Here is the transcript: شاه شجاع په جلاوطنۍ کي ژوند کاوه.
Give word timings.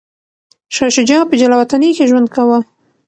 شاه 0.75 0.91
شجاع 0.95 1.21
په 1.29 1.35
جلاوطنۍ 1.41 1.89
کي 1.97 2.03
ژوند 2.09 2.27
کاوه. 2.35 2.59